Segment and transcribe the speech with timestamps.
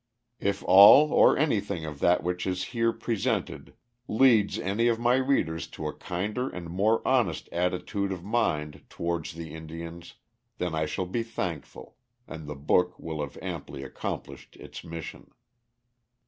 [0.39, 3.75] If all or anything of that which is here presented
[4.07, 9.33] leads any of my readers to a kinder and more honest attitude of mind towards
[9.35, 10.15] the Indians,
[10.57, 15.29] then I shall be thankful, and the book will have amply accomplished its mission.